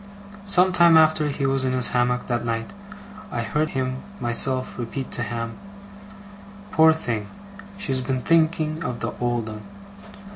Some 0.47 0.73
time 0.73 0.97
after 0.97 1.27
he 1.27 1.45
was 1.45 1.63
in 1.63 1.73
his 1.73 1.89
hammock 1.89 2.25
that 2.25 2.43
night, 2.43 2.73
I 3.29 3.43
heard 3.43 3.69
him 3.69 4.01
myself 4.19 4.79
repeat 4.79 5.11
to 5.11 5.21
Ham, 5.21 5.59
'Poor 6.71 6.91
thing! 6.91 7.27
She's 7.77 8.01
been 8.01 8.23
thinking 8.23 8.83
of 8.83 9.01
the 9.01 9.13
old 9.21 9.47
'un! 9.47 9.61